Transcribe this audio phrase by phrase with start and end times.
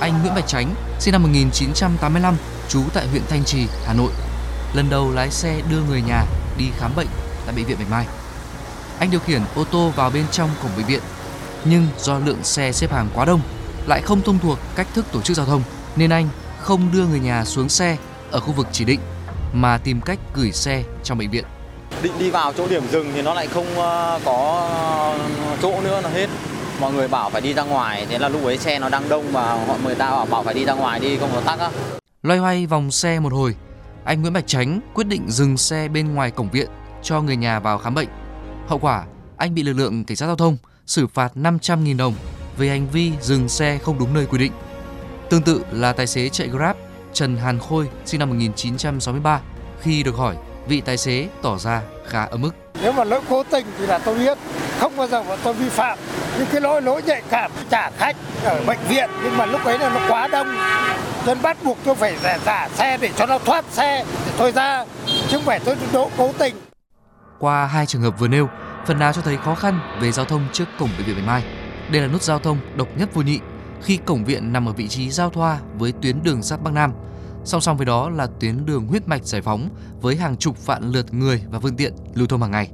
[0.00, 2.36] Anh Nguyễn Bạch Chánh, sinh năm 1985,
[2.68, 4.12] trú tại huyện Thanh Trì, Hà Nội.
[4.74, 6.24] Lần đầu lái xe đưa người nhà
[6.58, 7.06] đi khám bệnh
[7.46, 8.06] tại bệnh viện Bạch Mai.
[8.98, 11.00] Anh điều khiển ô tô vào bên trong cổng bệnh viện,
[11.64, 13.40] nhưng do lượng xe xếp hàng quá đông,
[13.86, 15.62] lại không thông thuộc cách thức tổ chức giao thông
[15.96, 16.28] nên anh
[16.60, 17.96] không đưa người nhà xuống xe
[18.30, 19.00] ở khu vực chỉ định
[19.52, 21.44] mà tìm cách gửi xe trong bệnh viện.
[22.02, 24.68] Định đi vào chỗ điểm dừng thì nó lại không ờ, có
[25.62, 26.26] chỗ nữa là hết.
[26.80, 29.24] Mọi người bảo phải đi ra ngoài, thế là lúc ấy xe nó đang đông
[29.32, 31.70] và họ người ta bảo, bảo phải đi ra ngoài đi không nó tắc á.
[32.22, 33.54] Loay hoay vòng xe một hồi,
[34.04, 36.68] anh Nguyễn Bạch Chánh quyết định dừng xe bên ngoài cổng viện
[37.02, 38.08] cho người nhà vào khám bệnh.
[38.68, 39.04] Hậu quả,
[39.36, 40.56] anh bị lực lượng cảnh sát giao thông
[40.86, 42.14] xử phạt 500.000 đồng
[42.56, 44.52] về hành vi dừng xe không đúng nơi quy định.
[45.30, 46.76] Tương tự là tài xế chạy Grab
[47.12, 49.40] Trần Hàn Khôi sinh năm 1963
[49.80, 50.36] khi được hỏi
[50.68, 52.50] vị tài xế tỏ ra khá ở mức.
[52.82, 54.38] Nếu mà lỗi cố tình thì là tôi biết,
[54.78, 55.98] không bao giờ mà tôi vi phạm
[56.40, 59.78] những cái lỗi lỗi nhạy cảm trả khách ở bệnh viện nhưng mà lúc ấy
[59.78, 60.46] là nó quá đông
[61.26, 64.52] nên bắt buộc tôi phải giả, giả xe để cho nó thoát xe để tôi
[64.52, 66.54] ra chứ không phải tôi đỗ cố tình.
[67.38, 68.48] Qua hai trường hợp vừa nêu,
[68.86, 71.44] phần nào cho thấy khó khăn về giao thông trước cổng bệnh viện Bạch Mai.
[71.90, 73.40] Đây là nút giao thông độc nhất vô nhị
[73.82, 76.92] khi cổng viện nằm ở vị trí giao thoa với tuyến đường sắt Bắc Nam.
[77.44, 79.68] Song song với đó là tuyến đường huyết mạch giải phóng
[80.00, 82.70] với hàng chục vạn lượt người và phương tiện lưu thông hàng ngày.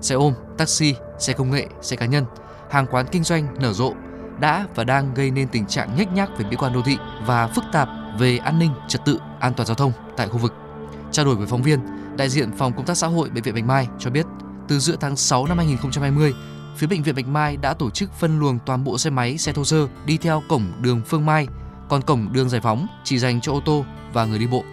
[0.00, 2.24] Xe ôm, taxi, xe công nghệ, xe cá nhân,
[2.72, 3.94] hàng quán kinh doanh nở rộ
[4.40, 7.46] đã và đang gây nên tình trạng nhếch nhác về mỹ quan đô thị và
[7.46, 10.54] phức tạp về an ninh, trật tự, an toàn giao thông tại khu vực.
[11.10, 11.80] Trao đổi với phóng viên,
[12.16, 14.26] đại diện phòng công tác xã hội bệnh viện Bạch Mai cho biết,
[14.68, 16.34] từ giữa tháng 6 năm 2020,
[16.76, 19.52] phía bệnh viện Bạch Mai đã tổ chức phân luồng toàn bộ xe máy, xe
[19.52, 21.48] thô sơ đi theo cổng đường Phương Mai,
[21.88, 24.64] còn cổng đường Giải Phóng chỉ dành cho ô tô và người đi bộ.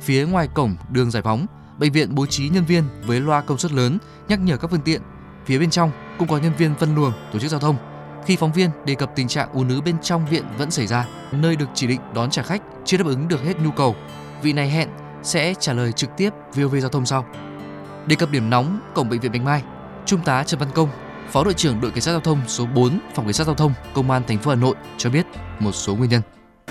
[0.00, 1.46] Phía ngoài cổng đường Giải Phóng,
[1.78, 4.80] bệnh viện bố trí nhân viên với loa công suất lớn nhắc nhở các phương
[4.80, 5.02] tiện.
[5.46, 7.76] Phía bên trong cũng có nhân viên phân luồng tổ chức giao thông.
[8.26, 11.06] Khi phóng viên đề cập tình trạng ùn ứ bên trong viện vẫn xảy ra,
[11.32, 13.96] nơi được chỉ định đón trả khách chưa đáp ứng được hết nhu cầu,
[14.42, 14.88] vị này hẹn
[15.22, 17.26] sẽ trả lời trực tiếp VOV Giao thông sau.
[18.06, 19.62] Đề cập điểm nóng cổng bệnh viện Bạch Mai,
[20.06, 20.88] Trung tá Trần Văn Công,
[21.30, 23.72] Phó đội trưởng đội cảnh sát giao thông số 4 phòng cảnh sát giao thông
[23.94, 25.26] công an thành phố Hà Nội cho biết
[25.58, 26.22] một số nguyên nhân.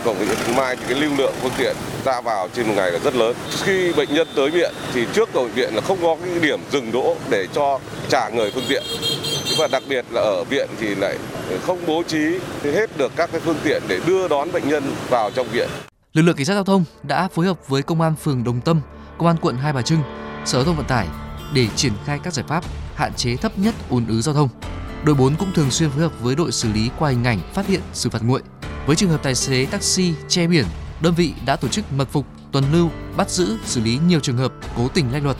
[0.06, 1.75] Cổng bệnh viện Bạch Mai thì cái lưu lượng phương tiện
[2.06, 3.35] ra vào trên một ngày là rất lớn.
[3.63, 6.59] Khi bệnh nhân tới viện thì trước cổng bệnh viện là không có cái điểm
[6.72, 7.79] dừng đỗ để cho
[8.09, 8.84] trả người phương tiện.
[9.58, 11.18] Và đặc biệt là ở viện thì lại
[11.66, 15.31] không bố trí hết được các cái phương tiện để đưa đón bệnh nhân vào
[15.31, 15.69] trong viện.
[16.14, 18.81] Lực lượng cảnh sát giao thông đã phối hợp với công an phường Đồng Tâm,
[19.18, 20.00] công an quận Hai Bà Trưng,
[20.46, 21.08] Sở Giao thông Vận tải
[21.53, 22.64] để triển khai các giải pháp
[22.96, 24.50] hạn chế thấp nhất ùn ứ giao thông.
[25.03, 27.68] Đội 4 cũng thường xuyên phối hợp với đội xử lý qua hình ảnh phát
[27.68, 28.41] hiện xử phạt nguội.
[28.85, 30.66] Với trường hợp tài xế taxi che biển,
[31.02, 34.38] đơn vị đã tổ chức mật phục, tuần lưu, bắt giữ, xử lý nhiều trường
[34.38, 35.38] hợp cố tình lách luật.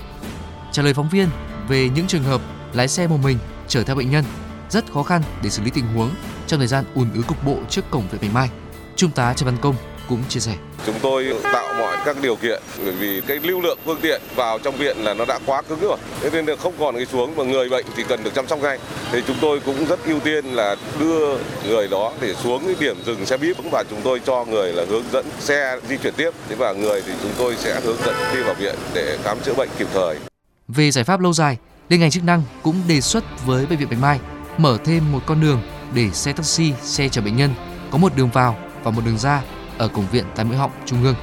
[0.72, 1.30] Trả lời phóng viên
[1.68, 2.41] về những trường hợp
[2.74, 3.38] lái xe một mình
[3.68, 4.24] chở theo bệnh nhân
[4.69, 6.09] rất khó khăn để xử lý tình huống
[6.47, 8.50] trong thời gian ùn ứ cục bộ trước cổng viện Bạch Mai.
[8.96, 9.75] Trung tá Trần Văn Công
[10.09, 10.53] cũng chia sẻ.
[10.85, 14.59] Chúng tôi tạo mọi các điều kiện bởi vì cái lưu lượng phương tiện vào
[14.59, 15.97] trong viện là nó đã quá cứng rồi.
[16.22, 18.59] Thế nên là không còn cái xuống mà người bệnh thì cần được chăm sóc
[18.59, 18.79] ngay.
[19.12, 21.38] Thì chúng tôi cũng rất ưu tiên là đưa
[21.68, 24.85] người đó để xuống cái điểm dừng xe buýt và chúng tôi cho người là
[24.90, 26.31] hướng dẫn xe di chuyển tiếp.
[26.50, 29.53] Thế và người thì chúng tôi sẽ hướng dẫn đi vào viện để khám chữa
[29.53, 30.18] bệnh kịp thời.
[30.68, 31.57] Về giải pháp lâu dài,
[31.89, 34.19] liên ngành chức năng cũng đề xuất với bệnh viện Bạch Mai
[34.57, 35.61] mở thêm một con đường
[35.94, 37.53] để xe taxi, xe chở bệnh nhân
[37.91, 39.41] có một đường vào và một đường ra
[39.77, 41.16] ở cổng viện tai mũi họng trung ương.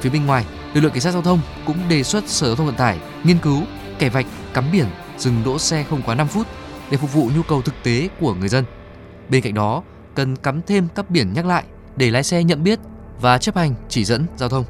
[0.00, 0.44] Phía bên ngoài,
[0.74, 3.38] lực lượng cảnh sát giao thông cũng đề xuất Sở Giao thông Vận tải nghiên
[3.38, 3.62] cứu
[3.98, 4.86] kẻ vạch cắm biển
[5.18, 6.46] dừng đỗ xe không quá 5 phút
[6.90, 8.64] để phục vụ nhu cầu thực tế của người dân.
[9.28, 9.82] Bên cạnh đó,
[10.14, 11.64] cần cắm thêm các biển nhắc lại
[11.96, 12.78] để lái xe nhận biết
[13.20, 14.64] và chấp hành chỉ dẫn giao thông.